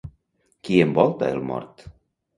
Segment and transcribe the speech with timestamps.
[0.69, 1.89] Qui envolta el mort?